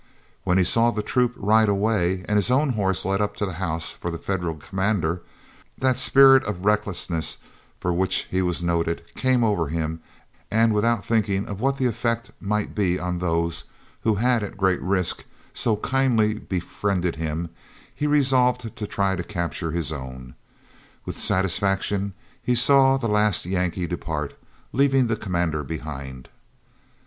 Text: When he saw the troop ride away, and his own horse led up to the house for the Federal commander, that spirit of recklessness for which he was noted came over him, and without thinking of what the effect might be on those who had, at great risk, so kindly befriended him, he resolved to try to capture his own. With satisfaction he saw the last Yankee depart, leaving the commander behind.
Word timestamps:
When 0.45 0.57
he 0.57 0.63
saw 0.63 0.89
the 0.89 1.03
troop 1.03 1.35
ride 1.37 1.69
away, 1.69 2.25
and 2.27 2.35
his 2.35 2.49
own 2.49 2.69
horse 2.69 3.05
led 3.05 3.21
up 3.21 3.35
to 3.37 3.45
the 3.45 3.53
house 3.61 3.91
for 3.91 4.09
the 4.09 4.17
Federal 4.17 4.55
commander, 4.55 5.21
that 5.77 5.99
spirit 5.99 6.43
of 6.45 6.65
recklessness 6.65 7.37
for 7.79 7.93
which 7.93 8.25
he 8.31 8.41
was 8.41 8.63
noted 8.63 9.03
came 9.13 9.43
over 9.43 9.67
him, 9.67 10.01
and 10.49 10.73
without 10.73 11.05
thinking 11.05 11.45
of 11.45 11.61
what 11.61 11.77
the 11.77 11.85
effect 11.85 12.31
might 12.39 12.73
be 12.73 12.97
on 12.99 13.19
those 13.19 13.65
who 14.01 14.15
had, 14.15 14.41
at 14.41 14.57
great 14.57 14.81
risk, 14.81 15.23
so 15.53 15.75
kindly 15.75 16.33
befriended 16.33 17.17
him, 17.17 17.51
he 17.93 18.07
resolved 18.07 18.75
to 18.75 18.87
try 18.87 19.15
to 19.15 19.23
capture 19.23 19.69
his 19.69 19.91
own. 19.91 20.33
With 21.05 21.19
satisfaction 21.19 22.13
he 22.41 22.55
saw 22.55 22.97
the 22.97 23.07
last 23.07 23.45
Yankee 23.45 23.85
depart, 23.85 24.33
leaving 24.73 25.05
the 25.05 25.15
commander 25.15 25.63
behind. 25.63 26.27